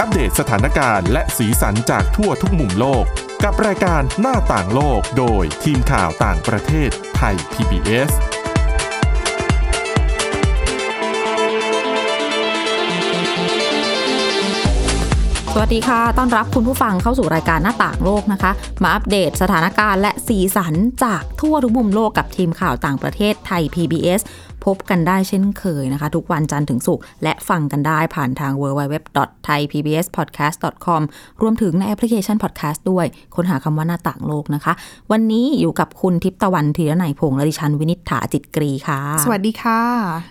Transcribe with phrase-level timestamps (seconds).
[0.00, 3.04] อัปเดตสถานการณ์และสีสันจากทั่วทุกมุมโลก
[3.44, 8.10] กับรายการหน้าต่างโลกโดยทีมข่าวต่างประเทศไทย PBS
[15.52, 18.50] สวัสดีค่ะ ต้อนรับคุณผู้ฟังเข้าสู่รายการหน้าต่างโลกนะคะ
[18.82, 20.74] มาอัปเดตสถานการณ์และ สีสัน
[21.04, 24.20] จากทั่วทุกมุมโลกกับทีมข่าวต่างประเทศไทย PBS
[24.64, 31.02] พบกันได้เช่นเคยนะคะ ทุกวันจันทร์ถึงศุกร์และฟังกันได้ผ่านทาง www.thaipbspodcast.com
[31.42, 34.72] รวมถึงในแอปพลิเคชัน podcast ด้วย ค้นหาคำว่าหน้าต่างโลกนะคะ
[35.12, 39.80] วันนี้อยู่กับคุณทิพย์ตะวันธีรนัยพงษ์และดิฉันวินิษฐาจิตกรีค่ะ สวัสดีค่ะ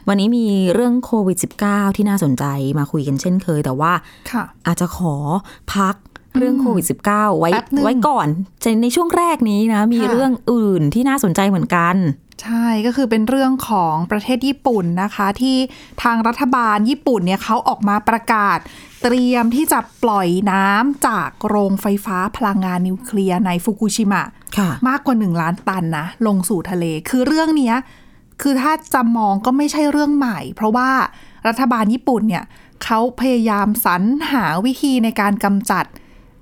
[0.10, 2.46] วันนี้มีเรื่องโควิด -19 ที่น่าสนใจ
[2.80, 3.94] มาคุยกันเช่นเคย แต่ว่า
[4.32, 5.16] ค่ะอาจจะขอ
[5.74, 5.96] พัก
[6.40, 8.28] เรื่องโควิด -19 ไว้แป๊บนึงไว้ก่อน
[8.64, 11.96] จะในช่วงแรกนี้นะ มีค่ะเรื่องอื่นที่น่าสนใจเหมือนกัน
[12.44, 15.58] ใช่ก็คือเป็นเรื่องของประเทศญี่ปุ่นนะคะ ที่
[16.04, 18.58] ทางรัฐบาลญี่ปุ่นเนี่ยเขาออกมาประกาศ
[19.04, 24.24] เตรียมที่จะปล่อยน้ำจากโรงไฟฟ้าพลังงานนิวเคลียร์ในฟุกุชิมะ
[24.58, 27.76] ค่ะมากกว่า1ล้านตันนะลงสู่ทะเลคือเรื่องเนี้ย
[28.42, 30.90] คือถ้าจะมองก็ไม่ใช่เรื่องใหม่ เพราะว่า
[31.48, 32.44] รัฐบาลญี่ปุ่นเนี่ย
[32.84, 35.86] เขาพยายามสรรหาวิธีในการกำจัด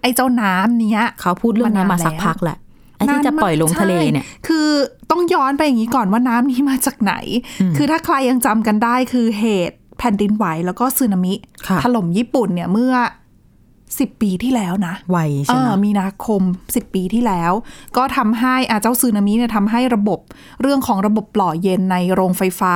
[0.03, 2.57] ไอ้เจ้าน้ำเนี้ยเขาพูดเรื่องนี้มาสักพักแหละ
[2.97, 4.67] ไอ้ที่จะปล่อยลงทะเลเนี่ยใช่คือ
[5.11, 7.13] ต้องย้อนไปอย่างนี้ก่อนว่าน้ำนี้มาจากไหน
[7.77, 11.33] คือถ้าใครยังจำกันได้คือเหตุแผ่นดินไหวแล้วก็สึนามิ
[11.67, 12.93] ค่ะถล่มญี่ปุ่นเนี่ยเมื่อ
[13.57, 16.41] 10ปีที่แล้วนะไวเอใช่ไหมอมีนาคม
[16.73, 17.51] 10ปีที่แล้ว
[17.97, 20.19] ก็ทำให้อาเจ้าซึนามิเนี่ยทำให้ระบบ
[20.61, 22.75] เรื่องของระบบหล่อเย็นในโรงไฟฟ้า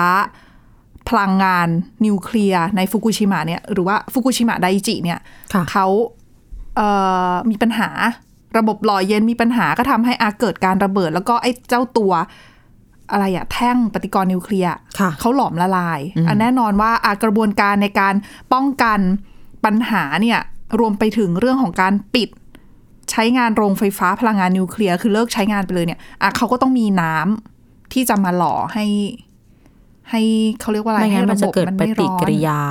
[1.09, 1.67] พลังงาน
[2.06, 5.19] นิวเคลียร์ในฟุกุชิมะเนี่ยหรือว่าฟุกุชิมะไดจิเนี่ย
[5.53, 6.17] ค่ะเขาเอ่อ
[7.50, 7.89] มีปัญหา
[8.58, 12.14] ระบบหล่อเย็นมีปัญหาก็ทำให้อาเกิดการระเบิด แล้วก็ไอ้เจ้าตัว
[13.11, 18.16] อะไรอะแท่งปฏิกรณ์นิวเคลียร์ค่ะเขาหลอมละลายอันแน่นอนว่าอากระบวนการในการ
[18.53, 19.00] ป้องกัน
[19.66, 20.39] ปัญหาเนี่ย
[20.80, 22.30] รวมไปถึงเรื่องของการปิด
[23.12, 28.85] ใช้งานโรงไฟฟ้าพลังงานนิวเคลียร์คือเลิกใช้งานไปเลยเนี่ยอะเขาก็ต้องมีน้ำที่จะมาหล่อให้
[30.12, 30.22] ให้
[30.59, 32.62] เขาเรียกว่าอะไรไม่งั้นให้มันจะเกิดปไม่ฏิร้อนกิริยา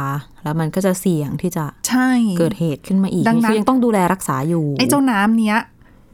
[0.43, 2.09] แล้วมันก็จะเสี่ยงที่จะใช่
[2.39, 5.57] เกิดเหตุขึ้นมาอีกดังนั้นคือยังต้องดูแลรักษาอยู่ไอ้เจ้าน้ำเนี้ย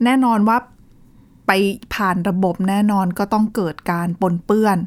[0.05, 0.56] แน่นอนว่า
[1.47, 1.53] ไป
[1.94, 4.78] ผ่านระบบแน่นอนก็ต้องเกิดการปนเปื้อน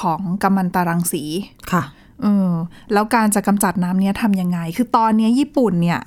[0.00, 1.24] ของกัมมันตรังสี
[1.72, 1.82] ค่ะ
[2.22, 2.50] เออ
[2.92, 6.00] แล้วการจะกำจัดน้ำเนี้ยทำยังไง คือตอนเนี้ยญี่ปุ่นเนี่ย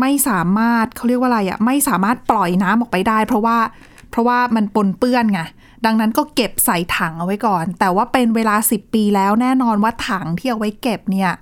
[0.00, 3.58] ไม่สามารถเขาเรียกว่าอะไรอะไม่สามารถปล่อยน้ำออกไปได้ เพราะว่า
[3.95, 5.40] เพ ราะว่ามันปนเปื้อนไง
[5.84, 11.32] ดังนั้นก็เก็บใส่ถังเอาไว้ก่อน แต่ว่าเป็นเวลาสิบปีแล้วแน่นอนว่าถังที่เอาไว้เก็บเนี่ย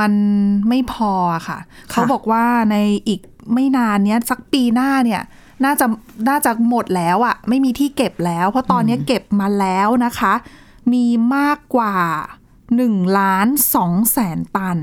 [0.00, 0.12] มัน
[0.68, 1.58] ไม่พออะค่ะ
[1.90, 2.76] เขาบอกว่าใน
[3.08, 3.20] อีก
[3.54, 5.22] ไม่นานเนี้ยสักปีหน้าเนี่ย
[5.64, 5.86] น่าจะ
[6.28, 10.34] น่าจะหมดแล้วอะไม่มีที่เก็บแล้ว เพราะตอนเนี้ยเก็บมาแล้วนะคะ
[10.92, 11.06] มี
[11.36, 11.96] มากกว่า
[12.54, 13.48] 1ล้าน
[13.80, 14.78] 2แสนตัน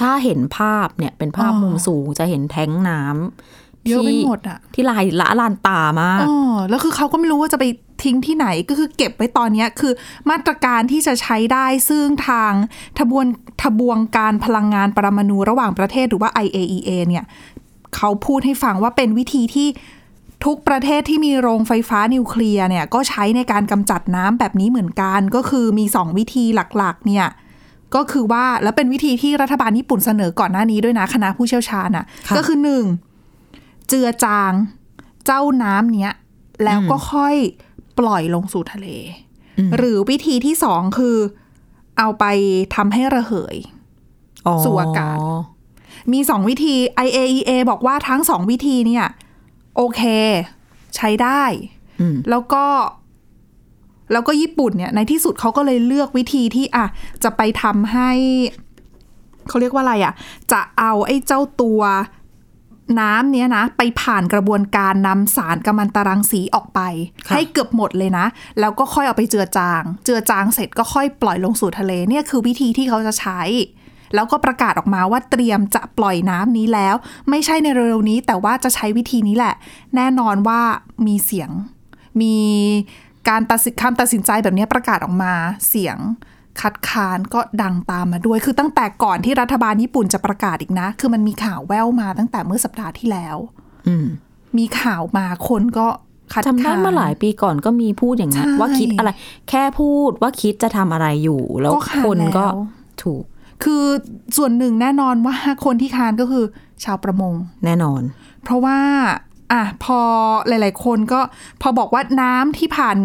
[0.00, 7.64] ถ้าเห็นภาพเนี่ยเป็นภาพอ๋อมุมสูงจะเห็นแท้งน้ำ เยอะไปที่หมดอะที่ลายละลานตามากอ๋อแล้วคือเขาก็ไม่รู้ว่าจะไป
[8.04, 9.92] ทิ้งที่ไหนก็คือเก็บไว้ตอนเนี้ยคือ
[10.30, 12.52] มาตรการที่จะใช้ได้ซึ่งทาง
[12.98, 13.26] ทบวน
[13.62, 17.24] ทบวงการพลังงานปรมาณูระหว่างประเทศหรือว่า IAEA เนี่ย
[17.96, 19.68] เขาพูดให้ฟังว่าเป็นวิธีที่
[20.44, 26.44] ทุกประเทศที่มีโรงไฟฟ้านิวเคลียร์เนี่ยก็ใช้ในการกำจัดน้ำแบบนี้เหมือนกัน ก็คือมีสองวิธี
[26.76, 27.26] หลักๆ เนี่ย
[27.94, 32.84] ก็คือว่าแล้วเป็นวิธีที่รัฐบาลญี่ปุ่นเสนอก่อนหน้านี้ด้วยนะคณะผู้เชี่ยวชาญน่ะค่ะก็คือหนึ่ง
[33.88, 34.52] เจือจาง
[35.26, 36.14] เจ้าน้ำเนี้ย
[36.64, 37.36] แล้วก็ค่อย
[37.98, 38.88] ปล่อยลงสู่ทะเล
[39.76, 41.16] หรือวิธีที่สองคือ
[41.98, 42.24] เอาไป
[42.74, 43.56] ทำให้ระเหย
[44.46, 45.18] อ๋อสู่อากาศ
[46.12, 46.74] มีสองวิธี
[47.06, 49.06] IAEA บอกว่าทั้งสองวิธีเนี่ย
[49.76, 50.00] โอเค
[50.96, 51.42] ใช้ได้
[52.00, 52.64] อืมแล้วก็
[54.12, 56.86] แล้วก็ญี่ปุ่นเนี่ยในที่สุดเขาก็เลยเลือกวิธีที่อะ
[57.24, 58.10] จะไปทำให้
[59.48, 60.14] เขาเรียกว่าอะไรอะ
[60.52, 61.80] จะเอาไอ้เจ้าตัว
[63.00, 66.80] น้ำเนี้ยนะ ไปผ่านกระบวนการนำสารกัมมันตรังสีออกไป
[67.26, 68.26] ค่ะให้เกือบหมดเลยนะ
[68.60, 73.40] แล้วก็ค่อยเอาไปเจือจาง เจือจางเสร็จก็ค่อยปล่อยลงสู่ทะเลเนี่ยคือวิธีที่เขาจะใช้
[74.14, 76.94] แล้วก็ประกาศออกมาว่าเตรียมจะปล่อยน้ำนี้แล้ว
[77.30, 79.54] ไม่ใช่ในเร็วๆนี้ แต่ว่าจะใช้วิธีนี้แหละ
[79.96, 80.60] แน่นอนว่า
[81.06, 81.50] มีเสียง
[82.20, 82.36] มี
[83.28, 85.32] การตัดสินคำตัดสินใจแบบนี้ประกาศออกมา
[85.68, 85.96] เสียง
[86.60, 93.36] คัดค้านก็ดังตามมาด้วย คือตั้งแต่ก่อนที่รัฐบาลญี่ปุ่นจะประกาศอีกนะ คือมันมีข่าวแว่วมาตั้งแต่เมื่อสัปดาห์ที่แล้ว
[93.88, 94.06] อืม
[94.58, 95.86] มีข่าวมาคนก็
[96.32, 99.10] คัดจำได้ค้านเมื่อหลายปีก่อนก็มีพูดอย่างนี้นใช่ว่าคิดอะไร
[99.48, 102.60] แค่พูดว่าคิดจะทำอะไรอยู่ แล้วก็ขาดคนก็แล้ว
[103.02, 103.22] ถูก
[103.64, 103.84] คือ
[104.36, 106.44] ส่วนหนึ่งแน่นอนว่าคนที่ค้านก็คือ
[106.84, 108.02] ชาวประมง แน่นอน
[108.42, 108.78] เพราะว่า
[109.52, 110.00] อะพอ
[110.48, 111.20] หลาย ๆ คนก็
[111.62, 112.96] พอบอกว่าน้ำที่ผ่าน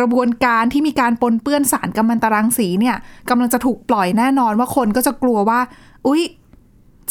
[0.00, 2.96] กระบวนการที่มีการปนเปื้อนสารกัมมันตรังสีเนี่ย
[3.30, 5.60] กำลังจะถูกปล่อยแน่นอนว่าคนก็จะกลัวว่า
[6.06, 6.22] อุ๊ย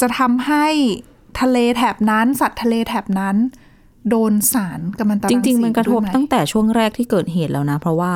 [0.00, 0.66] จะทำให้
[1.40, 3.36] ทะเลแถบนั้น สัตว์ทะเลแถบนั้น
[4.10, 8.12] โดนสารกัมมันตรังจสีริง ๆ มันกระทบด้วยไหตั้งแต่ช่วงแรกที่เกิดเหตุแล้วนะ เพราะว่า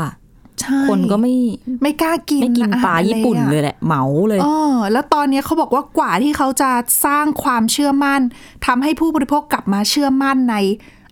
[0.61, 1.35] ใช่คนก็ไม่
[1.83, 6.71] ไม่กล้ากินไม่กินอหรปลาญี่ปุ่นทะเลยอะแหละเหมาเลยเออแล้วตอนเนี้ยเขาบอกว่ากว่าที่เขาจะ
[7.05, 8.21] สร้างความเชื่อมั่น
[8.67, 10.57] ทำให้ผู้บริโภคกลับมาเชื่อมั่นใน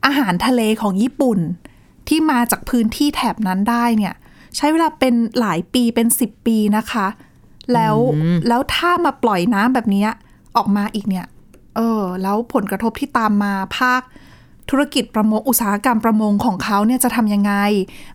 [0.07, 1.39] อาหารทะเลของญี่ปุ่น
[2.09, 4.15] ที่มาจากพื้นที่แถบนั้นได้เนี่ย
[4.57, 7.07] ใช้เวลาเป็นหลายปีเป็นสิบปีนะคะ
[7.73, 7.97] แล้ว
[8.49, 10.09] แล้วถ้ามาปล่อยน้ำแบบเนี้ย
[10.57, 11.27] ออกมาอีกเนี่ย
[11.77, 14.03] เออ แล้วผลกระทบที่ตามมาภาค
[14.71, 17.55] ธุรกิจประมงอุตสาหกรรมประมงของเขาเนี่ยจะทำยังไง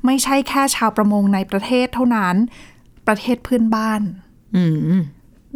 [0.06, 2.36] ไม่ใช่แค่ชาวประมงในประเทศเท่านั้น
[3.07, 4.01] ประเทศเพื่อนบ้าน
[4.56, 4.63] อื
[4.98, 5.01] ม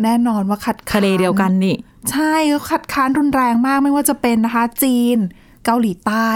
[0.03, 1.75] แน่นอนว่าขัดขานทะเลเดียวกันนี่
[2.11, 5.17] ใช่ก็คัดค้านรุนแรงมากไม่ว่าจะเป็นนะคะ จีน
[5.65, 6.31] เกาหลีใต้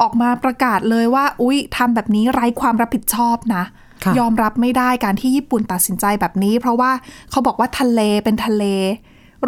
[0.00, 3.64] ออกมาประกาศเลยว่า อุ๊ยทำแบบนี้ไร้ความรับผิดชอบนะ
[4.04, 6.90] ค่ะยอมรับไม่ได้การที่ญี่ปุ่นตัดสินใจแบบนี้ เพราะว่า
[7.30, 8.64] เขาบอกว่าทะเลเป็นทะเล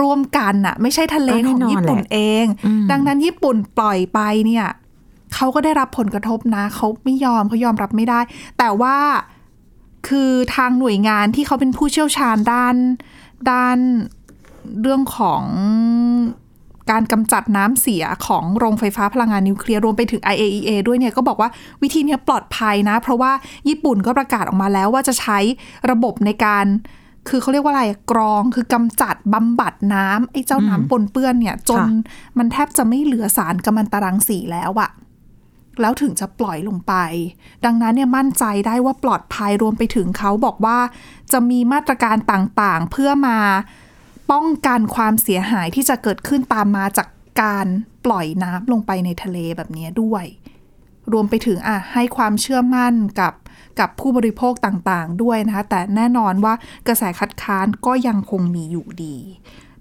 [0.00, 2.44] ร่วมกันน่ะ ไม่ใช่ทะเลของญี่ปุ่นเอง
[2.90, 4.66] ดังนั้นญี่ปุ่นปล่อยไปเนี่ย
[5.34, 8.20] เขาก็ได้รับผลกระทบนะเขาไม่ยอมเขายอมรับไม่ได้
[8.58, 8.96] แต่ว่า
[10.08, 12.76] คือทางหน่วยงานที่เขาเป็นผู้เชี่ยวชาญด้าน
[13.50, 13.78] ด้าน
[14.80, 15.42] เรื่องของ
[16.90, 21.50] การกำจัดน้ำเสียของโรงไฟฟ้าพลังงานนิวเคลียร์รวมไปถึง IAEA ด้วยเนี่ยก็บอกว่า
[21.82, 23.32] วิธีนี้ปลอดภัยนะ เพราะว่า
[23.68, 25.38] ญี่ปุ่นก็ประกาศออกมาแล้วว่าจะใช้
[25.90, 26.66] ระบบในการ
[27.28, 31.82] คือเขาเรียกว่าอะไรกรองคือกำจัดบำบัดน้ำไอ้เจ้าน้ำปนเปื้อนเนี่ย จน
[32.38, 34.90] มันแทบจะไม่เหลือสารกัมมันตรังสีแล้วอะ
[35.80, 36.94] แล้วถึงจะปล่อยลงไป
[37.64, 40.78] ดังนั้นเนี่ยมั่นใจได้ว่าปลอดภัยรวมไปถึงเขาบอกว่า
[41.32, 43.38] จะมีมาตรการต่างๆ เพื่อมา
[44.30, 47.08] ป้องกันความเสียหายที่จะเกิดขึ้นตามมาจาก
[47.42, 47.66] การ
[48.04, 50.24] ปล่อยน้ำลงไปในทะเลแบบนี้ด้วย
[51.12, 53.34] รวมไปถึงอะให้ความเชื่อมั่นกับ
[53.80, 56.54] กับผู้บริโภคต่างๆด้วยนะคะ แต่แน่นอนว่า
[56.86, 59.16] กระแสคัดค้านก็ยังคงมีอยู่ดี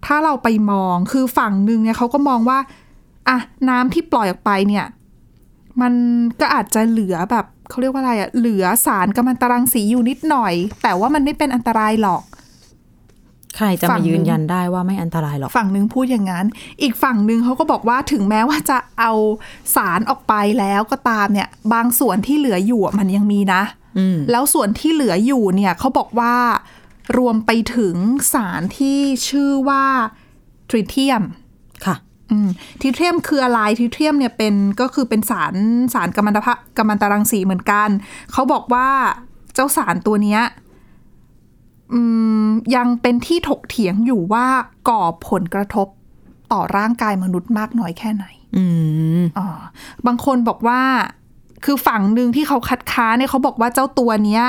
[0.05, 2.59] ถ้าเราไปมองคือฝั่งหนึ่งเนี่ยเขาก็มองว่า
[3.29, 3.37] อะ
[3.69, 4.85] น้ำที่ปล่อยออกไปเนี่ย
[5.81, 5.93] มัน
[6.39, 10.53] ก็อาจจะเหลือแบบเขาเรียกว่าอะไรอะเหลือสารกัมมันตรังสีอยู่นิดหน่อย
[10.83, 12.23] แต่ว่ามันไม่เป็นอันตรายหรอก
[13.57, 16.45] ใครจะฝั่มางหนึ่งยืนยันได้ว่าไม่อันตรายหรอก ฝั่งหนึ่งพูดอย่างนั้น
[16.81, 19.11] อีกฝั่งหนึ่งเขาก็บอกว่าถึงแม้ว่าจะเอา
[19.75, 23.61] สารออกไปแล้วก็ตามเนี่ย บางส่วนที่เหลืออยู่อะมันยังมีนะ
[23.97, 26.35] อืมแล้วส่วนที่เหลืออยู่เนี่ยเขาบอกว่า
[27.17, 27.95] รวมไปถึง
[28.33, 29.83] สารที่ชื่อว่า
[30.69, 31.23] ทริเทียม
[31.85, 31.95] ค่ะ
[32.31, 32.49] อืม
[32.81, 35.55] ทิเทียมคืออะไรทิเทียมเนี่ยเป็นก็คือเป็นสาร
[35.93, 37.89] สารกัมมันตภะกัมมันตรังสีเหมือนกัน
[38.31, 38.87] เขาบอกว่า
[39.53, 40.70] เจ้าสารตัวเนี้ยอืม
[42.75, 44.47] ยังเป็นที่ถกเถียงอยู่ว่า
[44.89, 45.87] ก่อผลกระทบ
[46.51, 48.25] ต่อร่างกายมนุษย์มากน้อยแค่ไหน
[48.57, 48.65] อื
[49.21, 49.59] มอ่า
[50.05, 50.81] บางคนบอกว่า
[51.65, 54.43] คือฝั่งหนึ่งที่เขาคัดค้านเนี่ยเขาบอกว่าเจ้าตัวเนี้ย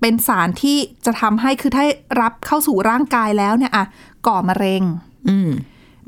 [0.00, 0.76] เป็นสารที่
[1.06, 1.84] จะทำให้คือถ้า
[2.20, 3.84] รับเข้าสู่ร่างกายแล้วเนี่ยอะ
[4.26, 4.82] ก่อมะเร็ง
[5.28, 5.50] อืม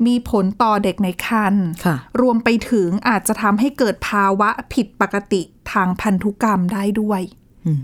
[0.05, 5.41] มีผลต่อเด็กในครรภ์ค่ะรวมไปถึงอาจจะทำให้เกิดภาวะผิดปกติ
[5.71, 7.21] ทางพันธุกรรมได้ด้วย
[7.65, 7.81] อืม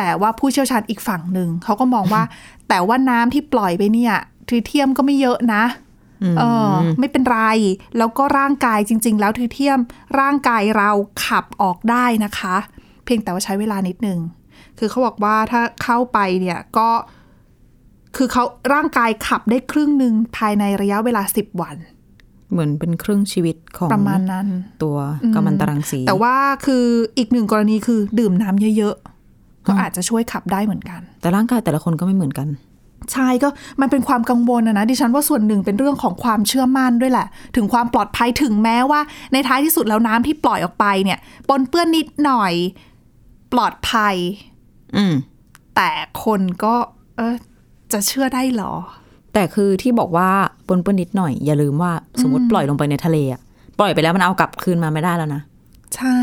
[0.00, 2.22] แต่ว่าผู้เชี่ยวชาญอีกฝั่งหนึ่งเขาก็มองว่า
[2.68, 4.14] แต่ว่าน้ำที่ปล่อยไปเนี่ย
[4.48, 5.64] ทริเทียมก็ไม่เยอะนะ
[6.38, 7.40] เออไม่เป็นไร
[7.98, 9.78] แล้วก็ร่างกายจริง ๆ แล้วทริเทียม
[10.20, 10.90] ร่างกายเรา
[11.24, 12.56] ขับออกได้นะคะ
[13.04, 14.18] เพียงแต่ว่าใช้เวลานิดนึง
[14.78, 16.88] คือเขาบอกว่าถ้าเข้าไปเนี่ยก็
[18.16, 18.44] คือเขา
[18.74, 21.76] ร่างกายขับได้ครึ่งหนึ่งภายในระยะเวลาสิบวัน
[22.52, 24.46] เหมือนเป็นครึ่งชีวิตของประมาณนั้น
[24.84, 24.98] ตัว
[25.34, 26.84] กัมมันตรังสี แต่ว่าคือ
[27.18, 29.19] อีกหนึ่งกรณีคือดื่มน้ำเยอะๆ
[29.66, 32.48] ก็อาจจะช่วยขับได้เหมือนกัน แต่ร่างกายแต่ละคนก็ไม่เหมือนกัน
[33.12, 33.48] ใช่ก็
[33.80, 37.26] มันเป็นความกังวลนะนะดิฉันว่าส่วนหนึ่งเป็นเรื่องของความเชื่อมั่นด้วยแหละ
[37.56, 39.00] ถึงความปลอดภัยถึงแม้ว่า
[39.32, 42.52] ในท้ายที่สุดแล้วน้ำที่ปล่อยออกไปเนี่ยปนเปื้อนนิดหน่อย
[43.52, 44.14] ปลอดภัย
[44.96, 45.14] อืม
[45.76, 45.90] แต่
[46.24, 46.74] คนก็
[47.16, 47.34] เออ
[47.92, 48.74] จะเชื่อได้เหรอ
[49.34, 50.30] แต่คือที่บอกว่า
[50.68, 53.40] ปนเปื้อนนิดหน่อย อย่าลืมว่าสมมติปล่อยลงไปในทะเลอะ
[53.78, 55.42] ปล่อยไปแล้วมันเอากลับคืนมาไม่ได้แล้วนะ
[55.96, 56.18] ใช่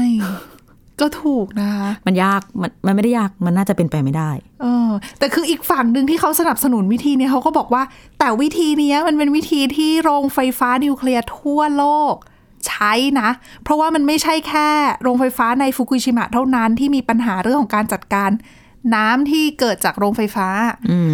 [1.02, 4.90] ก็ถูกนะคะมันยากมันมันไม่ได้ยากมันน่าจะเป็นไปไม่ได้เออ
[5.20, 7.84] แต่คืออีกฝั่งหนึ่งที่เขาสนับสนุนวิธีเนี้ยเขาก็บอกว่า
[8.20, 12.14] แต่วิธีเนี้ยมันเป็นวิธีที่โรงไฟฟ้านิวเคลียร์ทั่วโลก
[12.68, 13.30] ใช้นะ
[13.64, 14.70] เพราะว่ามันไม่ใช่แค่
[15.02, 18.30] โรงไฟฟ้าในฟุกุชิมะเท่านั้นที่มีปัญหาเรื่องของการจัดการ
[18.96, 20.48] น้ำที่เกิดจากโรงไฟฟ้า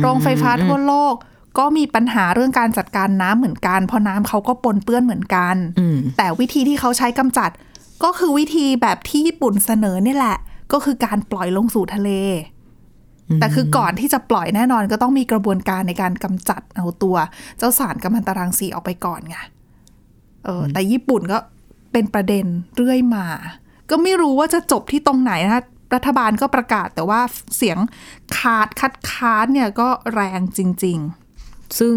[0.01, 1.13] โรงไฟฟ้าทั่วโลก
[1.59, 7.49] ก็มีปัญหาเรื่องการจัดการน้ำเหมือนกัน เพราะน้ำเขาก็ปนเปื้อนเหมือนกันอืมแต่วิธีที่เขาใช้กำจัด
[8.03, 10.37] ก็คือวิธีแบบที่ญี่ปุ่นเสนอเนี่ยแหละ
[10.71, 12.09] ก็คือการปล่อยลงสู่ทะเล
[13.39, 17.15] แต่คือก่อนที่จะปล่อยแน่นอนก็ต้องมีกระบวนการในการกำจัดเอาตัว
[17.57, 19.37] เจ้าสารกัมมันตรังสีออกไปก่อนไง
[20.45, 21.37] เออแต่ญี่ปุ่นก็
[21.91, 22.45] เป็นประเด็น
[22.75, 23.25] เรื่อยมา
[23.89, 25.63] ก็ไม่รู้ว่าจะจบที่ตรงไหนนะคะ
[25.95, 27.19] รัฐบาลก็ประกาศแต่ว่า
[27.57, 27.77] เสียง
[28.37, 30.99] ขาดคัดค้านเนี่ยก็แรงจริง
[31.79, 31.95] ซึ่ง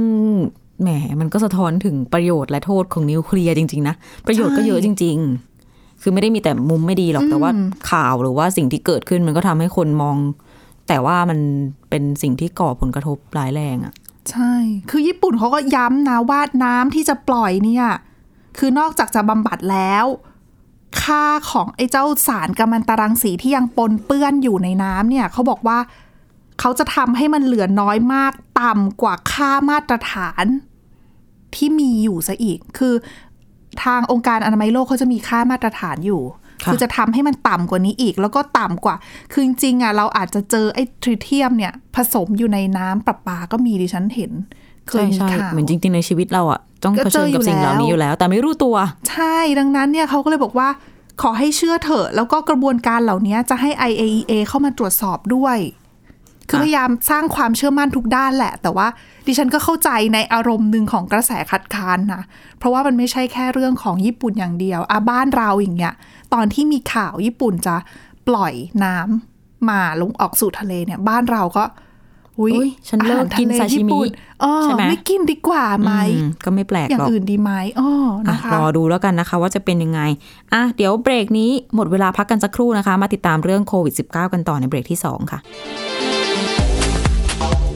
[0.80, 0.88] แหม
[1.20, 3.94] มันก็สะท้อนถึงประโยชน์และโทษของนิวเคลียร์จริง ๆ นะ
[4.26, 5.55] ประโยชน์ก็เยอะจริง ๆ
[6.02, 7.50] คือไม่ได้มีแต่มุมไม่ดีหรอกแต่ว่า
[7.90, 10.16] ข่าวหรือว่าสิ่งที่เกิดขึ้นมันก็ทำให้คนมอง
[10.88, 11.38] แต่ว่ามัน
[11.90, 13.94] เป็นสิ่งที่ก่อผลกระทบร้ายแรงอะ
[14.30, 14.54] ใช่
[14.90, 17.86] คือญี่ปุ่นเขาก็ย้ำนะว่าน้ำที่จะปล่อยเนี่ย
[18.58, 20.06] คือนอกจากจะบำบัดแล้ว
[21.02, 25.78] ค่าของไอ้เจ้าสารกัมมันตรังสีที่ยังปนเปื้อนอยู่ในน้ำเนี่ยเขาบอกว่า
[26.60, 30.44] เขาจะทำให้มันเหลือน้อยมาก ต่ำกว่าค่ามาตรฐาน
[31.54, 32.94] ที่มีอยู่ซะอีก คือ
[33.84, 36.22] ทางองค์การอนามัยโลกเขาจะมีค่ามาตรฐานอยู่
[36.64, 38.96] ค่ะคือจะทำให้มันต่ำกว่านี้อีก แล้วก็ต่ำกว่า
[39.32, 44.32] คือจริงๆอะเราอาจจะเจอไอ้ทริเทียมเนี่ย ผสมอยู่ในน้ำประปาก็มีดิฉันเห็น
[44.88, 48.76] เคยใช่มีใช่ข่าวเหมือนจริง ๆ ในชีวิตเราอะต้องก็เผเจชิอญอยู่กับสิ่งเหล่านี้แล้วอยู่แล้ว แต่ไม่รู้ตัว
[49.10, 50.68] ใช่ดังนั้นเนี่ยเขาก็เลยบอกว่า
[51.22, 55.58] ขอให้เชื่อเถอะ แล้วก็กระบวนการเหล่านี้จะให้ IAEA เข้ามาตรวจสอบด้วย
[56.48, 58.88] คือค่ะพยายามสร้างความเชื่อมั่นทุกด้านแหละ แต่ว่า
[59.26, 62.22] ดิฉันก็เข้าใจในอารมณ์หนึ่งของกระแสคัดค้านนะ
[62.58, 65.94] เพราะว่ามันไม่ใช่แค่เรื่องของญี่ปุ่นอย่างเดียวอาบ้านเราอย่างเงี้ย
[66.34, 67.76] ตอนที่มีข่าวญี่ปุ่นจะ
[68.28, 71.64] ปล่อยน้ำมาลงออกสู่ทะเลเนี่ย บ้านเราก็
[72.40, 74.08] อุ้ยอุ๊ยฉันเลิกกินอหรทะเลซาชิมิญี่ปุ่น
[74.40, 80.00] เออใช่ไหมไม่กินดีกว่าไหมอืมก็ไม่แปลกอย่าหงรอกอื่นดีไหมอ๋ออะนะคะรอดูแล้วกันนะคะ ว่าจะเป็นยังไง
[80.52, 85.40] อะเดี๋ยวเบรกนี้หมดเวลาพักกันสักครู่นะคะ มาติดตามเรื่องโควิด -19 กันต่อในเบรกที่ 2 ค่ะ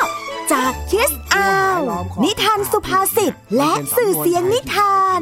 [0.53, 1.79] จากคิสอาว
[2.25, 5.21] นิทานสุภาษิต และสื่อเสียงนิทาน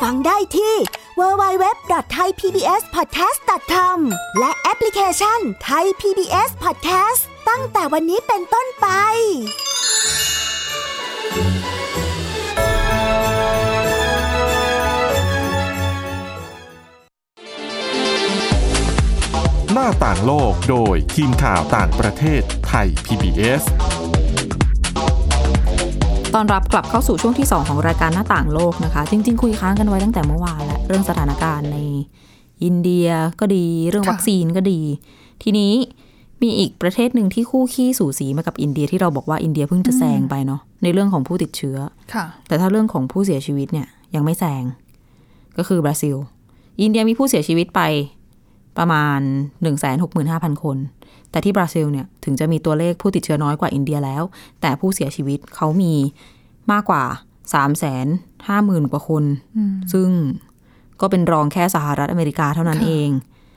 [0.00, 0.74] ฟังได้ที่
[1.18, 3.98] www.thaipbspodcast.com
[4.38, 8.86] และแอปพลิเคชัน Thai PBS Podcast ตั้งแต่วันนี้เป็นต้นไป
[19.74, 23.62] หน้าต่างโลกโดยทีมข่าวต่างประเทศไทย PBS
[26.34, 31.78] ตอนรับกลับเข้าสู่ช่วงที่ 2 ของรายการหน้าต่างโลกนะคะ จริง ๆ คุยค้างกันไว้ตั้งแต่เมื่อวานแล้วเรื่องสถานการณ์ใน
[32.64, 33.08] อินเดีย
[33.40, 34.80] ก็ดี เรื่องวัคซีนก็ดี
[35.42, 35.72] ทีนี้
[36.42, 41.76] มีอีกประเทศหนึ่งที่คู่ขี้สู่สีมากับอินเดียที่เราบอกว่าอินเดียเพิ่งจะแซงไปเนาะในเรื่องของผู้ติดเชื้อ
[42.14, 44.64] ค่ะแต่ถ้าเรื่องของผู้เสียชีวิตเนี่ยยังไม่แซง
[45.56, 46.16] ก็คือบราซิล
[46.82, 47.82] อินเดียมีผู้เสียชีวิตไป
[48.78, 49.20] ประมาณ
[49.92, 50.76] 165,000 คน
[51.30, 54.22] แต่ที่บราซิลเนี่ยถึงจะมีตัวเลขผู้ติดเชื้อน้อยกว่าอินเดียแล้ว
[54.60, 55.94] แต่ผู้เสียชีวิตเขามี
[56.72, 57.04] มากกว่า
[57.78, 59.24] 350,000 กว่าคน
[59.92, 60.08] ซึ่ง
[61.00, 63.10] ก็เป็นรองแค่สหรัฐอเมริกาเท่านั้นค่ะเอง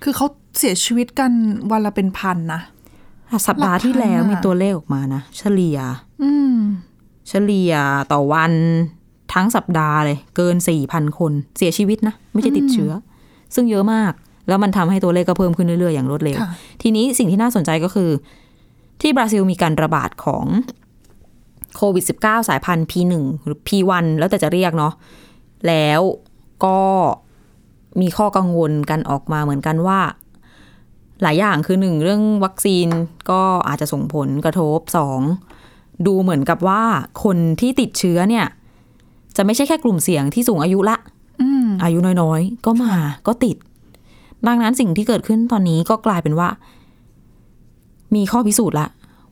[0.04, 0.28] คือเขา
[0.60, 1.32] เสียชีวิตกัน
[1.72, 2.62] วันละเป็นพันนะ
[3.48, 5.78] สัปดาห์ที่แล้วหลักพันอะมีตัวเลขออกมานะ เฉลี่ย
[6.24, 6.56] อืม
[7.30, 7.74] เฉลี่ย
[8.12, 8.54] ต่อวัน
[9.34, 10.56] ทั้งสัปดาห์เลย เกิน
[10.88, 14.14] 4,000คนเสียชีวิตนะ ไม่ใช่ติดเชื้ออซึ่งเยอะมาก
[14.48, 16.50] แล้วมันทำให้ตัวเลขก็เพิ่มขึ้นเรื่อยๆอย่างรวดเร็วค่ะ
[16.82, 18.10] ทีนี้สิ่งที่น่าสนใจก็คือ
[19.02, 20.46] ที่บราซิลมีการระบาดของ
[21.76, 23.14] โควิด -19 สายพันธุ์ P1
[23.46, 24.94] หรือ P1 แล้วแต่จะเรียกเนาะ
[25.68, 26.02] แล้ว
[26.66, 26.80] ก็
[28.02, 30.00] มีข้อกังวลกันออกมาเหมือนกันว่า
[31.22, 32.88] หลายอย่างคือหนึ่งเรื่องวัคซีน
[33.30, 35.22] ก็อาจจะส่งผลกระทบสอง
[36.08, 36.84] ดูเหมือนกับว่า
[37.24, 38.46] คนที่ติดเชื้อเนี่ย
[39.36, 40.98] จะไม่ใช่แค่กลุ่มเสี่ยงที่สูงอายุละ
[41.42, 42.94] อืมอายุน้อยๆ ก็มา
[43.28, 43.58] ก็ติด
[44.48, 46.50] ดังนั้นสิ่งที่เกิดขึ้นตอนนี้ก็กลายเป็นว่า
[48.16, 48.88] มีข้อพิสูจน์ละ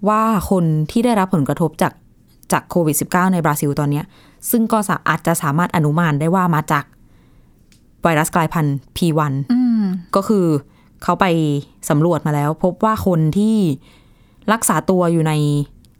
[0.07, 1.93] ว่าคนที่ได้รับผลกระทบจาก
[2.51, 4.05] จากโควิด -19 ในบราซิลตอนเนี้ย
[4.51, 6.83] ซึ่งก็สาอาจจะสามารถอนุมานได้ว่ามาจาก
[8.01, 9.83] ไวรัสกลายพันธุ์ P1 อืม
[10.15, 10.45] ก็คือ
[11.03, 11.25] เขาไป
[11.89, 13.55] สำรวจมาแล้ว พบว่าคนที่
[14.53, 15.33] รักษาตัวอยู่ใน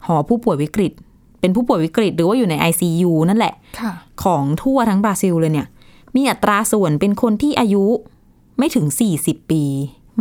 [0.06, 0.92] หอผู้ป่วยวิกฤต
[1.40, 3.92] เป็นผู้ป่วยวิกฤต หรือว่าอยู่ใน ICU นั่นแหละค่ะ
[4.24, 5.68] ของทั่วทั้งบราซิลเลยเนี่ย
[6.16, 7.86] มีอัตราส่วนเป็นคนที่อายุ
[8.60, 8.86] ไม่ถึง
[9.20, 9.64] 40ปี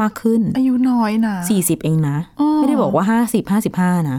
[0.00, 4.18] มากขึ้น อายุน้อยนะ40เองนะอ๋อไม่ได้บอกว่า50 55นะ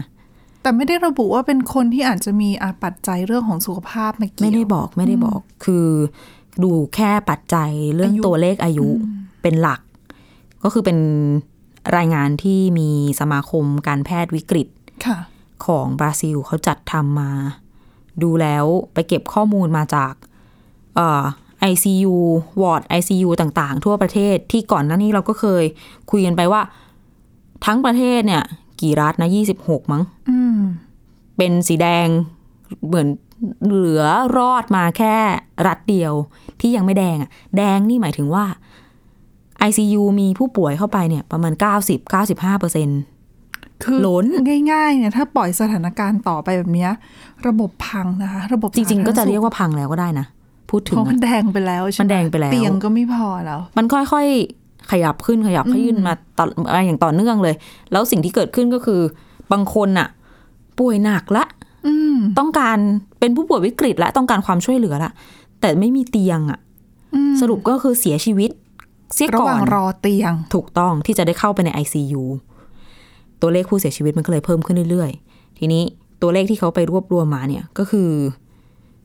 [0.62, 5.86] แต่ไม่ได้ระบุว่าเป็นคนที่อาจจะมีอาปัจจัยเรื่องของสุขภาพมาเกี่ยวไม่ได้บอกไม่ได้บอก คือ
[6.62, 8.86] ดูแค่ปัจจัยเรื่องอายุตัวเลขอายุ
[9.42, 9.80] เป็นหลัก
[10.62, 10.98] ก็คือเป็น
[11.96, 14.68] รายงานที่มีสมาคมการแพทย์วิกฤต
[15.06, 15.18] ค่ะ
[15.66, 17.30] ของบราซิลเขาจัดทำมา
[18.22, 20.12] ดูแล้วไปเก็บข้อมูลมาจาก
[20.96, 21.24] เอ่อ
[21.70, 22.14] ICU
[22.60, 25.64] วอร์ด ICU ต่างๆ ทั่วประเทศที่ก่อนหน้านี้เราก็เคย
[26.10, 26.62] คุยกันไปว่า
[27.66, 28.42] ทั้งประเทศเนี่ย
[28.80, 29.28] กี่รัฐนะ
[29.60, 30.60] 26มั้งอืม
[31.36, 32.08] เป็นสีแดง
[32.86, 33.08] เหมือน
[33.66, 34.04] เหลือ
[34.36, 35.14] รอดมาแค่
[35.66, 36.12] รัฐเดียว
[36.60, 38.44] ที่ยังไม่แดงอะแดงนี่หมายถึงว่า
[39.68, 41.52] ICU มีผู้ป่วยเข้าไปเนี่ย ประมาณ
[42.06, 43.00] 90-95เปอร์เซ็นต์
[43.82, 44.24] คือล้น
[44.72, 46.90] ง่ายๆเนี่ยถ้าปล่อยสถานการณ์ต่อไปแบบเนี้ย
[47.46, 50.26] ระบบพังนะคะ ระบบจริง ๆ ก็จะเรียกสาธาณสุว่าพังแล้วก็ได้นะ
[50.70, 57.54] พูดขถึงเพราะมันอะแดงไปแล้วใช่หมันแดงไปแล้วเตียงก็ไม่พอแล้ว มันค่อยๆขยับขึ้นขยับขยื่นมาต่อมาอย่างต่อเนื่องเลย
[57.92, 59.00] แล้วสิ่งที่เกิดขึ้นก็คือ
[59.52, 60.08] บางคนน่ะ
[60.78, 61.44] ป่วยหนักละ
[61.86, 62.78] อืมต้องการ
[63.20, 65.12] เป็นผู้ป่วยวิกฤตและต้องการความช่วยเหลือละ
[65.60, 66.58] แต่ไม่มีเตียงอะ
[67.14, 68.50] อืมสรุปก็คือเสียชีวิต
[69.14, 72.22] เสียระก่หอว่างนรอเตียงถูกต้องที่จะได้เข้าไปใน ICU
[73.40, 75.82] ตัวเลขผู้เสียชีวิตมันก็เลยเพิ่มขึ้นเรื่อยๆ ทีนี้
[76.22, 78.08] ตัวเลขที่เขาไปรวบรวมมาเนี่ยก็คือ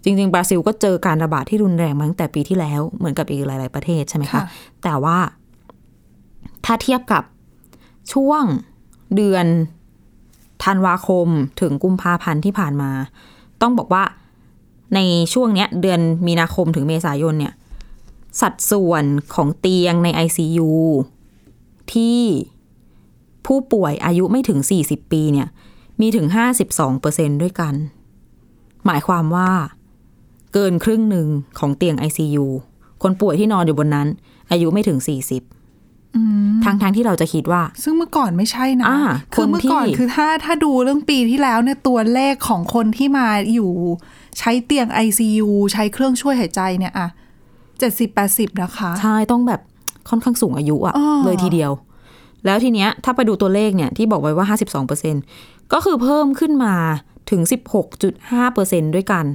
[0.06, 4.46] จริง ๆ บราซิลก็เจอการระบาดที่รุนแรงมาตั้งแต่ปีที่แล้วเหมือนกับอีกหลาย ๆ ประเทศใช่ไหมคะค่ะ
[4.84, 5.18] แต่ว่า
[6.66, 7.24] ถ้าเทียบกับ
[8.14, 8.44] ช่วง
[9.16, 9.46] เดือน
[10.64, 11.28] ธันวาคม
[11.62, 12.92] ถึงกุมภาพันธ์ที่ผ่านมา
[13.62, 14.04] ต้องบอกว่า
[14.96, 15.00] ใน
[15.34, 17.54] ช่วงเนี้ยเดือนมีนาคมถึงเมษายนเนี่ย
[18.42, 19.04] สัดส่วน
[19.36, 20.72] ของเตียงใน ICU
[21.94, 22.22] ที่
[23.46, 25.48] ผู้ป่วยอายุไม่ถึง 40 ปีเนี่ย
[26.02, 26.28] มีถึง
[26.84, 27.74] 52%ด้วยกัน
[28.86, 29.50] หมายความว่า
[30.58, 31.28] เกินครึ่งหนึ่ง
[31.60, 32.46] ของเตียง ICU
[33.04, 34.08] คนป่วยที่นอนอยู่บนนั้น
[34.52, 39.02] อายุไม่ถึง 40ทั้งทั้งๆที่เราจะคิดว่า ซึ่งเมื่อก่อนไม่ใช่นะอ่า
[39.34, 43.72] คือเมื่อก่อนคนที่คือถ้าถ้าดูเรื่องปีที่แล้วเนี่ยตัวเลขของคนที่มาอยู่
[44.40, 47.08] ใช้เตียง ICU ใช้เครื่องช่วยหายใจเนี่ยอะ
[47.80, 49.62] เจ็ดสิบแปดสิบนะคะ ใช่ ต้องแบบ
[50.10, 51.72] ค่อนข้างสูงอายุอะอ่าเลยทีเดียว
[52.46, 54.46] แล้วทีเนี้ยถ้าไปดูตัวเลขเนี่ยที่บอกไว้ว่า
[55.10, 56.76] 52%ก็คือเพิ่มขึ้นมา
[57.32, 57.42] ถึง
[58.18, 59.26] 16.5%ด้วยกัน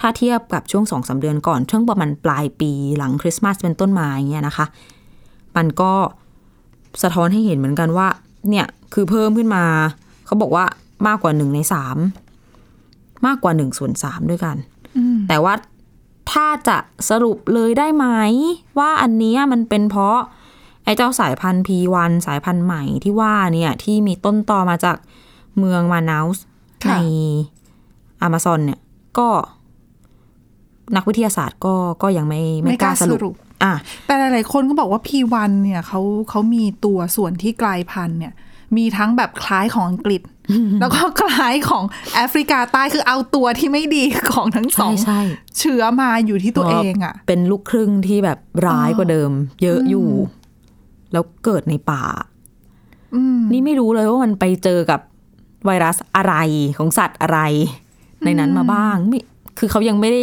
[0.00, 4.66] ถ้าเทียบกับช่วง2อสเดือนก่อน ช่วงประมาณปลายปีหลังคริสต์มาสเป็นต้นมาอย่างเงี้ยนะคะ
[5.56, 5.92] มันก็
[7.02, 8.08] สะท้อนให้เห็นเหมือนกันว่า
[8.50, 9.64] เนี่ยคือเพิ่มขึ้นมา
[10.26, 10.64] เขาบอกว่า
[11.06, 11.96] มากกว่าหนึ่งในสาม
[13.26, 14.56] มากกว่าหนึ่งส่วนสามด้วยกัน
[15.28, 15.54] แต่ว่า
[16.32, 16.78] ถ้าจะ
[17.10, 18.06] สรุปเลยได้ไหม
[18.78, 20.18] ว่าอันเนี้ยมันเป็นเพราะ
[20.84, 24.96] ไอ้เจ้าสายพันธุ์ P1 สายพันธุ์ใหม่ที่ว่าเนี่ย ที่มีต้นตอมาจาก
[25.58, 26.36] เมืองมานาส
[26.84, 26.94] ค่ะใน
[28.22, 28.80] อเมซอนเนี่ย
[29.18, 29.28] ก็
[30.96, 33.72] นักวิทยาศาสตร์ก็ก็ยังไม่ไม่กล้าสรุปอะ
[34.06, 38.32] แต่หลายๆคนก็บอกว่า P1 เนี่ยเขาเขามีตัวส่วนที่กลายพันธุ์เนี่ย
[38.76, 40.22] มีทั้งแบบคล้ายของอังกฤษ
[40.80, 45.20] แล้วก็คล้ายของแอฟริกาใต้คือเอาตัวที่ไม่ดีของทั้งสอใช่งใช่
[45.58, 49.30] เชื้อมาอยู่ที่ตัวเองอะเป็นลูกครึ่งที่แบบร้ายกว่าเดิม
[49.62, 50.08] เยอะอยู่
[51.12, 52.04] แล้วเกิดในป่า
[53.14, 55.00] อืมนี่ไม่รู้เลยว่ามันไปเจอกับ
[55.66, 56.34] ไวรัสอะไร
[56.78, 57.38] ของสัตว์อะไร
[58.24, 59.20] ในนั้นมาบ้างไม่
[59.58, 60.22] คือเขายังไม่ได้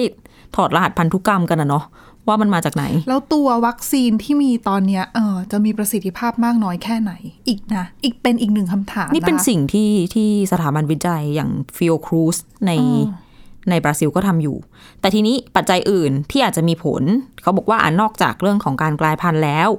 [0.55, 1.85] ถอดรหัสพันธุกรรมกันอะเนาะ
[2.27, 7.11] ว่ามันมาจากไหน แล้วตัววัคซีนที่มีตอนเนี้ยเออจะมีประสิทธิภาพมากน้อยแค่ไหน
[7.47, 12.85] อีกนะ อีกเป็นอีกหนึ่งคำถาม นี่เป็นนะคะสิ่งที่ที่สถาบันวิจัยอย่างฟิโอครูสในอ๋
[13.25, 13.27] อ
[13.69, 14.57] ในบราซิลก็ทำอยู่
[15.01, 17.03] แต่ทีนี้ปัจจัยอื่นที่อาจจะมีผล
[17.41, 19.69] เขาบอกว่าอ่านอกจากเรื่องของการกลายพันธุ์แล้ว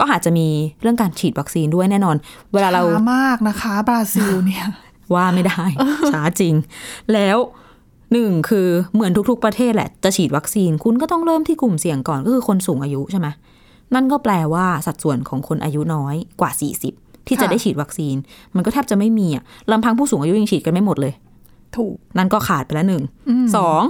[0.00, 0.48] ก็อาจจะมี
[0.80, 2.16] เรื่องการฉีดวัคซีนด้วยแน่นอน
[2.52, 4.66] เวลาเราช้ามากนะคะ บราซิลเนี่ย
[5.14, 5.62] ว่าไม่ได้
[6.12, 6.54] ช้าจริง
[7.12, 7.36] แล้ว
[8.12, 13.28] หนึ่งคือเหมือนทุกๆประเทศแหละ จะฉีดวัคซีนคุณก็ต้องเริ่มที่กลุ่มเสี่ยงก่อนก็คือคนสูงอายุใช่ไหม
[13.94, 16.50] นั่นก็แปลว่าสัดส่วนของคนอายุน้อยกว่า
[16.90, 18.16] 40 ที่จะค่ะได้ฉีดวัคซีน
[18.56, 21.12] มันก็แทบจะไม่มีอะลำพังผู้สูงอายุยังฉีดกันไม่หมดเลย
[21.76, 23.02] ถูก นั่นก็ขาดไปแล้วหนึ่ง
[23.56, 23.82] สอง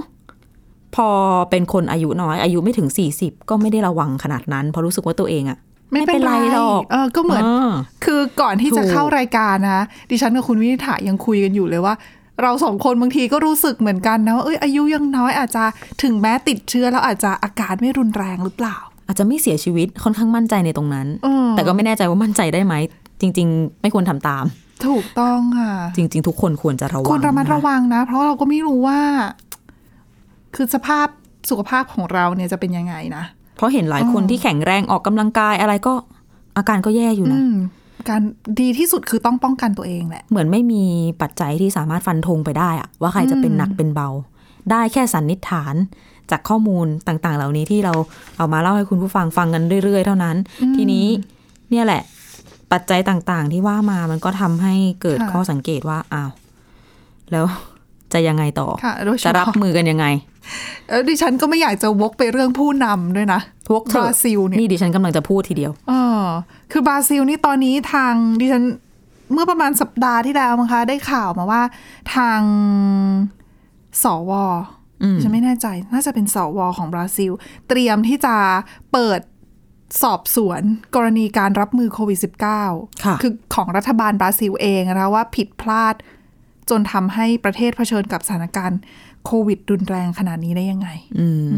[0.95, 1.07] พอ
[1.49, 5.57] เป็นคนอายุน้อย อายุไม่ถึง 40 ก็ไม่ได้ระวังขนาดนั้น เพราะรู้สึกว่าตัวเองอะ
[5.91, 7.69] ไม่เป็นไรหรอกเออก็เหมือนา
[8.05, 11.93] คือก่อนที่จะถูกเข้ารายการนะ ดิฉันกับคุณวินิษฐายังคุยกันอยู่เลยว่า
[12.41, 15.63] เราสองคนบางทีก็รู้สึกเหมือนกันนะว่าเอ้ยอายุยังน้อยอาจจะ
[16.03, 18.77] ถึงแม้ติดเชื้อแล้วอาจจะอาการไม่รุนแรงหรือเปล่า
[19.07, 22.73] อาจจะไม่เสียชีวิตค่อนข้างมั่นใจในตรงนั้นเออแต่ก็ไม่แน่ใจว่ามั่นใจได้ไหม
[23.21, 24.45] จริง ๆ ไม่ควรทำตาม
[24.87, 28.99] ถูกต้องค่ะจริง ๆ ทุกคนควรจะระวังควรระมัดระนวังนะ เพราะเราก็ไม่รู้ว่า
[30.55, 31.07] คือสภาพ
[31.49, 33.23] สุขภาพของเราเนี่ยจะเป็นยังไงนะ
[33.55, 35.93] เพราะเห็นหลายคนอ๋อที่แข็งแรงออกกำลังกายอะไรก็
[36.57, 37.55] อาการก็แย่อยู่อืนะม
[38.09, 38.21] การ
[38.61, 40.83] ดีที่สุดคือต้องป้องกันตัวเองแหละ เหมือนไม่มี
[41.21, 44.09] ปัจจัยที่สามารถฟันธงไปได้อะว่าใครจะเป็นอืมหนักเป็นเบา
[44.71, 45.75] ได้แค่สันนิษฐาน
[46.31, 47.93] จากข้อมูลต่างๆ เหล่านี้ที่เรา
[48.37, 50.35] เอามาเล่าให้คุณผู้ฟังฟังกันเรื่อย ๆ เท่านั้น
[50.75, 51.05] ทีนี้
[51.69, 52.01] เนี่ยแหละ
[52.71, 56.31] ปัจจัยต่างๆ ที่ว่ามามันก็ทำให้เกิดข้อสังเกตว่าอ้าว
[57.31, 57.45] แล้ว
[58.13, 60.05] จะยังไงต่อค่ะโดยเฉจะรับพาะมือกันยังไง
[60.89, 63.39] เออดิฉันก็ไม่อยากจะวกไปเรื่องผู้นำด้วยนะ
[63.71, 66.25] พวกเธบอราซิลเนี่ยนี่ดิฉันกำลังจะพูดทีเดียวเออ
[66.71, 68.63] คือบราซิลนี่ตอนนี้ทางดิฉัน
[69.33, 71.61] เมื่อประมาณสัปดาห์ที่แล้วมั้งคะได้ข่าวมาว่า
[72.15, 72.41] ทาง
[74.03, 74.31] สว
[75.03, 77.31] อืมฉันไม่แน่ใจ น่าจะเป็นสวของบราซิล
[77.67, 78.35] เตรียมที่จะ
[78.91, 79.19] เปิด
[80.03, 80.61] สอบสวน
[80.95, 82.19] กรณีการรับมือโควิด
[82.61, 85.95] -19 ค่ะคือของรัฐบาลบราซิลเองนะคะว่าผิดพลาด
[86.69, 88.79] จนทำให้ประเทศเผชิญกับสถานการณ์
[89.25, 91.55] โควิดรุนแรงขนาดนี้ได้ยังไง อืมจร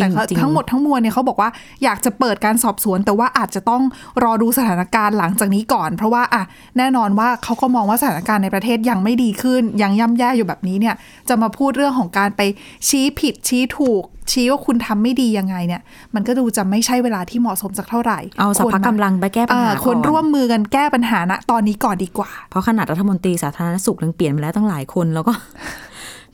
[0.00, 1.50] แต่งเขาจริงทั้งหมดทั้งมวลเนี่ยเขาบอกว่า
[1.84, 3.82] อยากจะเปิดการสอบสวน แต่ว่าอาจจะต้อง
[4.24, 6.42] รอดูสถานการณ์หลังจากนี้ก่อน เพราะว่าอะ
[6.78, 10.94] แน่นอนว่าเขาก็มองว่าสถานการณ์ในประเทศยังไม่ดีขึ้น ยังย่ำแย่อยู่แบบนี้เนี่ย
[11.28, 12.40] จะมาพูดเรื่องของการไป
[12.88, 15.82] ชี้ผิดชี้ถูก ชี้ว่าคุณทำไม่ดียังไงเนี่ย
[16.14, 25.32] มันก็ดูจะไม่ใช่เวลาที่เหมาะสมสักเท่าไหร่ เอาสัพพะควรมกำลังไปแก้ปัญหาเออควรก่อนร่วมมือกันแก้ปัญหาณตอนนี้ก่อนดีกว่า เพราะขนาดรัฐมนตรีสาธารณสุขยังเปลี่ยนไปแล้วตั้งหลายคนแล้วก็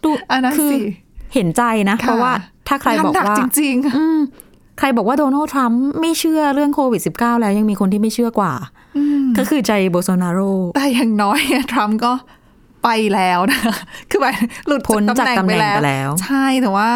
[0.02, 0.78] ดูอันนั้นคือสิ
[1.34, 2.32] เห็นใจนะค่ะเพราะว่า
[2.68, 4.18] ถ้าใครบอกงนหนัว่าจริงอืม
[4.78, 8.52] ใครบอกว่าโดนัลด์ทรัมป์ไม่เชื่อเรื่องโควิด -19 แล้วยังมีคนที่ไม่เชื่อกว่า
[9.38, 12.12] ก็คือใจโบโซนาโรๆแต่อย่างน้อยเนี่ยทรัมป์ก็
[12.84, 13.60] ไปแล้วนะ
[14.10, 14.26] คือไป
[14.66, 16.88] หลุดพ้นจากตำแหน่งไปแล้ว ใช่แต่ว่า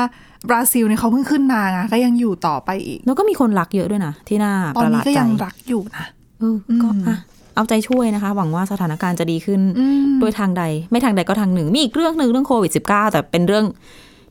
[0.48, 6.04] บราซิลเนี่ยเขาเพิ่งขึ้นมาไงก็ยังอยู่ต่อไปอีก แล้วก็มีคนรักเยอะด้วยนะ ที่น่าตอปนระหนี้ลาดก็ใจยังรักอยู่นะ
[6.38, 7.16] เออก็อะ
[7.54, 13.64] เอาใจช่วยนะคะ หวังว่าสถานการณ์จะดีขึ้นอืมด้วยทางใด ไม่ทางใดก็ทางหนึ่ง มีอีกเรื่องหนึ่งเรื่องโควิด -19 แต่เป็นเรื่อง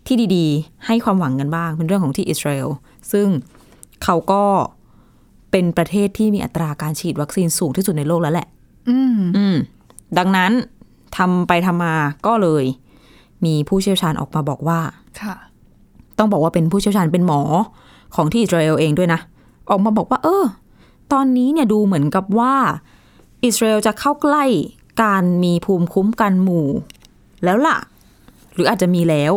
[0.07, 2.69] ที่ดีๆ ให้ความหวังกันบ้าง เป็นเรื่องของที่อิสราเอล
[3.11, 3.27] ซึ่ง
[4.03, 4.43] เขาก็
[5.51, 8.47] เป็นประเทศที่มีอัตราการฉีดวัคซีนสูงที่สุดในโลกแล้วแหละ
[8.89, 9.55] อืมอืม
[10.17, 10.51] ดังนั้น
[11.17, 12.63] ทำไปทำมาก็เลย
[13.45, 14.79] มีผู้เชี่ยวชาญออกมาบอกว่า
[15.21, 15.35] ค่ะ
[16.17, 17.41] ต้องบอกว่าเป็นผู้เชี่ยวชาญเป็นหมอ
[18.15, 19.19] ของที่อิสราเอลเองด้วยนะ
[19.69, 20.45] ออกมาบอกว่า เออ
[21.13, 22.55] ตอนนี้เนี่ยดูเหมือนกับว่า
[23.45, 24.45] อิสราเอลจะเข้าใกล้
[25.03, 26.67] การมีภูมิคุ้มกันหมู่
[27.43, 27.77] แล้วล่ะ
[28.53, 29.31] หรืออาจจะมีแล้ว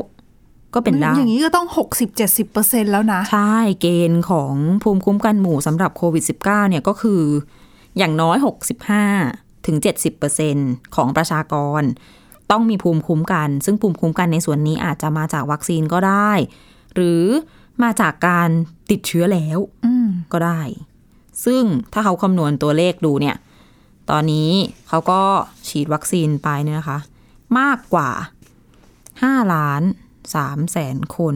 [0.75, 1.67] ก็เป็นได้ อย่างนี้ก็ต้อง
[2.11, 7.23] 60-70%เปอร์เซ็นแล้วนะ ใช่เกณฑ์ของภูมิคุ้มกันหมู่สำหรับโควิด -19 เนี่ยก็คือ
[7.99, 8.37] อย่างน้อย
[9.03, 9.77] 65ถึง
[10.37, 11.83] 70%ของประชากร
[12.51, 16.31] ต้องมีภูมิคุ้มกัน ซึ่งภูมิคุ้มกันในส่วนนี้อาจจะมาจากวัคซีนก็ได้
[16.95, 17.25] หรือ
[17.83, 18.49] มาจากการ
[18.91, 20.61] ติดเชื้อแล้วอืมก็ได้
[21.45, 23.37] ซึ่งถ้าเขาคำนวณตัวเลขดูเนี่ย
[24.11, 24.51] ตอนนี้
[24.89, 25.23] เขาก็
[25.69, 26.99] ฉีดวัคซีนไปเนี่ยนะคะ
[27.59, 28.11] มากกว่า
[28.81, 29.83] 5 ล้าน
[30.29, 31.35] 3แสนคน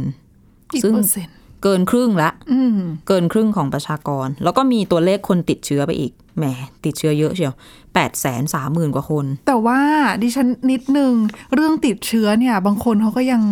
[0.72, 6.44] กี่ซึ่งเปอร์เซ็นต์เกินครึ่งละอืมเกินครึ่งของประชากร แล้วก็มีตัวเลขคนติดเชื้อไปอีก แหม
[6.84, 7.54] ติดเชื้อเยอะเชียว
[7.94, 9.80] แปดแสนสามหมื่นกว่าคน แต่ว่า
[10.22, 11.12] ดิฉันนิดนึง
[11.54, 13.42] เรื่องติดเชื้อเนี่ย บางคนเขาก็ยัง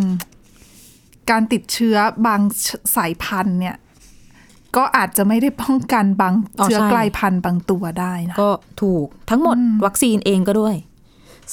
[1.30, 2.40] การติดเชื้อบาง
[2.96, 3.76] สายพันธุ์เนี่ย
[4.76, 8.50] ก็อาจจะไม่ได้ป้องกันบางอ๋อเชื้อใช่กลายพันธุ์บางตัวได้นะ ก็
[8.82, 10.74] ถูกทั้งหมดวัคซีนเองก็ด้วย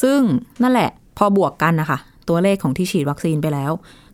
[0.02, 0.20] ซึ่ง
[0.62, 3.72] นั่นแหละ พอบวกกันนะคะ ตัวเลขของที่ฉีดวัคซีนไปแล้ว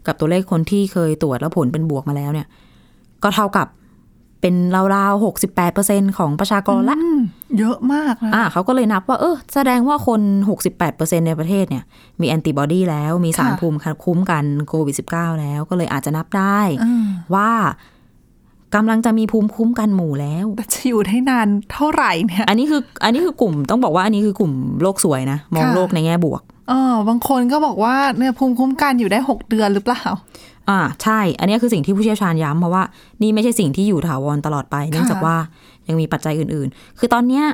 [0.07, 2.47] กับตัวเลขคนที่เคยตรวจแล้วผลเป็นบวกมาแล้วเนี่ย
[3.23, 3.67] ก็เท่ากับ
[4.41, 4.55] เป็น
[4.95, 7.19] ราวๆหกสิบแปดเปอร์เซ็นของประชากรละอืม
[7.59, 10.21] เยอะมากนะอ่าเขาก็เลยนับว่า เออแสดงว่าคน
[10.75, 11.83] 68%ในประเทศเนี่ย
[12.21, 17.51] มีแอนติบอดีแล้ว มีสารค่ะภูมิคุ้มกันโควิด -19 แล้ว ก็เลยอาจจะนับได้อืมว่า
[18.75, 30.03] กำลังจะมีภูมิคุ้มกันหมู่แล้วแต่จะอยู่ได้นานเท่าไหร่เนี่ย อันนี้คือ อันนี้คือกลุ่มต้องบอกว่าอันนี้คือกลุ่มโลกสวยนะ มองค่ะโลกในแง่บวก เออบางคนก็บอกว่าเนี่ยภูมิคุ้มกันอยู่ได้หกเดือนหรือเปล่า
[30.69, 32.83] อ่าใช่ อันนี้คือสิ่งที่ผู้เชี่ยวชาญย้ำเพราะว่า
[33.21, 35.35] นี่ไม่ใช่สิ่งที่อยู่ถาวรตลอดไปเนื่องจากว่า
[35.87, 37.45] ยังมีปัจจัยอื่น ๆ คือตอนเนี้ย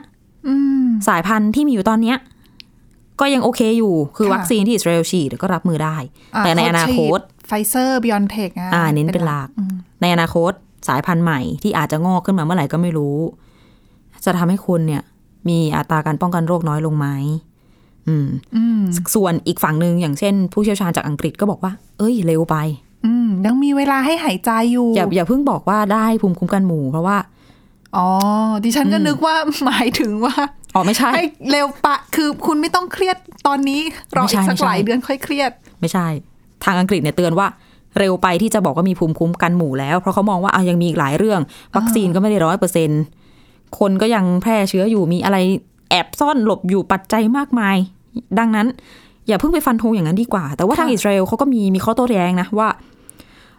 [0.48, 2.18] อืมสายพันธุ์ที่มีอยู่ตอนเนี้ย
[3.20, 9.50] ก็ยังโอเคอยู่ คือค่ะวัคซีนที่อิสราเอลฉีดก็รับมือได้ะแต่ในอนาคตไฟเซอร์ไบออนเทคอ่าเน้นเป็นหลัก
[10.02, 10.52] ในอนาคต
[10.88, 13.18] สายพันธุ์ใหม่ที่อาจจะงอกขึ้นมาเมื่อไหร่ก็ไม่รู้
[14.26, 15.02] จะทำให้คนเนี่ย
[15.50, 17.08] มีอัตราการป้องกันโรคน้อยลงไหม
[18.08, 18.82] อืมอืม
[19.16, 22.56] ส่วนอีกฝั่งหนึ่งอย่างเช่น ผู้เชี่ยวชาญจากอังกฤษก็บอกว่า เอ้ยเร็วไป
[23.06, 27.18] อืมยังมีเวลาให้หายใจอยู่ อย่าอย่าเพิ่งบอกว่าได้ภูมิคุ้มกันหมู่เพราะว่า
[27.98, 28.08] อ๋อ
[28.64, 29.36] ดิฉันก็นึกว่า
[29.66, 30.36] หมายถึงว่า
[30.76, 33.82] อ๋อไม่ใช่ให้เร็วปะ คือคุณไม่ต้องเครียดตอนนี้
[34.16, 36.08] รอไม่อีใช่กสัไม่กใช่หลายเดือนค่อยเครียด ไม่ใช่
[36.66, 37.48] ทางอังกฤษเนี่ยเตือนว่า
[38.00, 41.42] เร็วไปที่จะบอกว่ามีภูมิคุ้มกันหมู่แล้ว เพราะเขามองว่าเอายังมีอีกหลายเรื่อง
[41.76, 42.90] วัคซีนก็ไม่ได้ร้อยเปอร์เซ็น
[43.80, 45.38] คนก็ยังแพร่เชื้ออยู่มีอะไร
[45.92, 47.76] แอบซ่อนหลบอยู่ปัจจัยมากมาย
[48.40, 48.68] ดังนั้น
[49.28, 52.70] อย่าเพิ่งไปฟันธงอย่างนั้นดีกว่า แต่ว่าทางค่ะอิสราเอลเขาก็มีมีข้อโต้แย้งนะว่า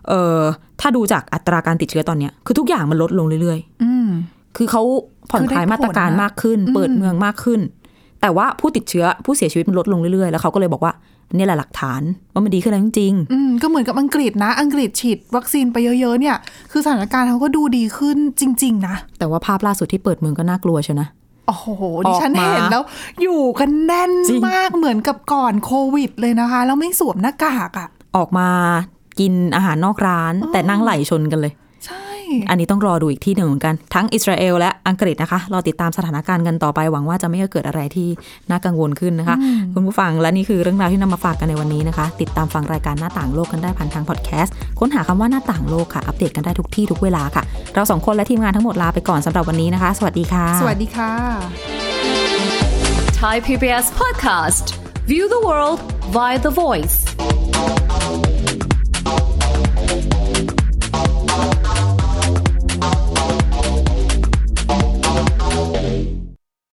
[0.09, 0.41] เออ
[0.81, 4.83] ถ้าดูจากอัตราการติดเชื้อตอนเนี้ย คือทุกอย่างมันลดลงเรื่อยอืมๆคือเขา
[5.31, 7.61] ผ่อนคลายคือได้ผลมาตรการนะมากขึ้นอืมเปิดเมืองมากขึ้น
[8.21, 10.93] แต่ว่าผู้ติดเชื้อผู้เสียชีวิตมันลดลงเรื่อยๆ แล้วเขาก็เลยบอกว่า
[11.37, 16.37] นี่แหละหลักฐานว่ามันดีขึ้นแล้วจริงอืมก็เหมือนกับอังกฤษนะ อังกฤษฉีดวัคซีนไปเยอะๆเนี่ย
[16.73, 21.09] คือสถานการณ์เขาก็ดูดีขึ้นจริง ๆ นะๆแต่ว่าภาพล่าสุดที่เปิดเมืองก็น่ากลัวเชียวนะ
[21.47, 21.67] โอ้โห
[22.09, 22.83] ดิฉันออกมาเห็นแล้ว
[23.23, 28.49] อยู่กันแน่นจริงมากเหมือนกับก่อนโควิดเลยนะคะ แล้วไม่สวมหน้ากากอะออกมา
[29.21, 31.62] กินอาหารนอกร้าน แต่นั่งไหลชนกันเลยใช่
[32.51, 38.09] อันนี้ต้องรอดูอีกที่หนึ่งเหมือนกัน ทั้งอิสราเอลและอังกฤษนะคะ รอติดตามสถานการณ์กันต่อไป หวังว่าจะไม่เกิดอะไรที่
[38.51, 39.37] น่ากังวลขึ้นนะคะ
[39.75, 47.43] คุณผู้ฟังและนี่คือเรื่องราวที่นำมาฝากกันในวันนี้นะคะ ติดตามฟังรายการหน้าต่างโลกกันได้ผ่านทางพอดแคสต์ค้นหาคำว่าหน้าต่างโลกค่ะ อัปเดตกันได้ทุกที่ทุกเวลาค่ะ
[47.75, 51.13] เราสองคนและทีมงานทั้งหมดลาไปก่อนสำหรับวันนี้นะคะ สวัสดีค่ะ สวัสดีค่ะ
[53.21, 54.65] Thai PBS podcast.
[55.07, 55.79] View the world
[56.17, 56.97] via the voice.